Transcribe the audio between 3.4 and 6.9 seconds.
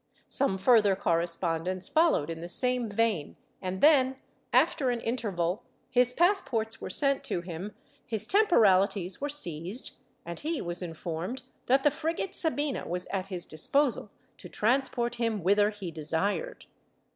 and then, after an interval, his passports were